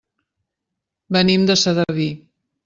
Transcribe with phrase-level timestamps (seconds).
[1.17, 2.09] Venim de Sedaví.